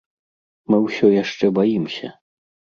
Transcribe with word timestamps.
Мы 0.69 0.79
ўсё 0.85 1.13
яшчэ 1.23 1.53
баімся. 1.61 2.13